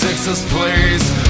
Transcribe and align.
Texas 0.00 0.42
plays. 0.50 1.29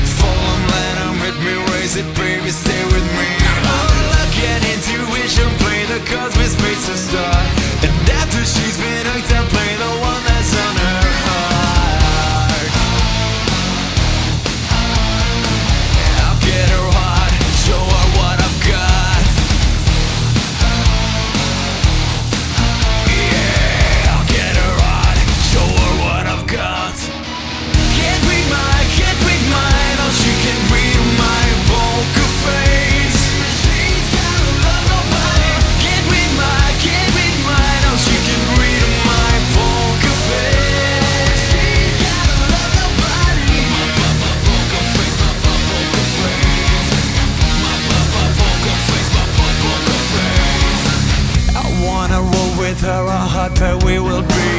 with 52.71 52.83
her 52.83 53.07
how 53.09 53.49
that 53.49 53.83
we 53.85 53.99
will 53.99 54.23
be. 54.23 54.51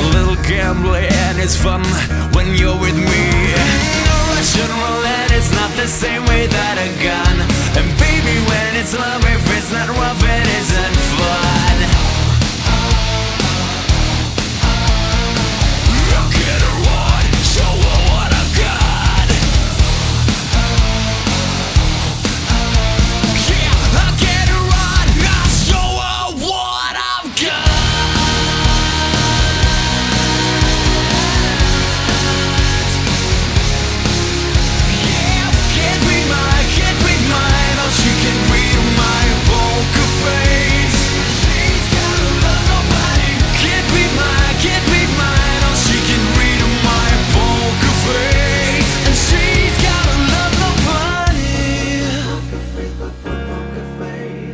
A 0.00 0.04
little 0.16 0.38
gambling 0.42 1.04
and 1.04 1.38
it's 1.38 1.56
fun 1.56 1.82
when 2.34 2.46
you're 2.58 2.78
with 2.80 2.96
me. 2.96 3.23